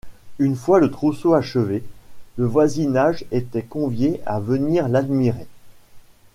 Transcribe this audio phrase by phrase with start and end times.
[0.39, 1.83] Une fois le trousseau achevé,
[2.37, 5.45] le voisinage était convié à venir l'admirer.